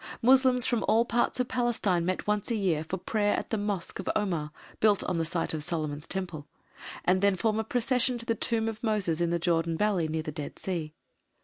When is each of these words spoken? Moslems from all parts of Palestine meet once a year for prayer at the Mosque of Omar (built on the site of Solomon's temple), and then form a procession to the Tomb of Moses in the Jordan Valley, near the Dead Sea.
Moslems 0.23 0.65
from 0.65 0.83
all 0.87 1.05
parts 1.05 1.39
of 1.39 1.47
Palestine 1.47 2.03
meet 2.07 2.25
once 2.25 2.49
a 2.49 2.55
year 2.55 2.83
for 2.83 2.97
prayer 2.97 3.35
at 3.35 3.51
the 3.51 3.55
Mosque 3.59 3.99
of 3.99 4.09
Omar 4.15 4.49
(built 4.79 5.03
on 5.03 5.19
the 5.19 5.25
site 5.25 5.53
of 5.53 5.61
Solomon's 5.63 6.07
temple), 6.07 6.47
and 7.05 7.21
then 7.21 7.35
form 7.35 7.59
a 7.59 7.63
procession 7.63 8.17
to 8.17 8.25
the 8.25 8.33
Tomb 8.33 8.67
of 8.67 8.81
Moses 8.83 9.21
in 9.21 9.29
the 9.29 9.37
Jordan 9.37 9.77
Valley, 9.77 10.07
near 10.07 10.23
the 10.23 10.31
Dead 10.31 10.57
Sea. 10.57 10.95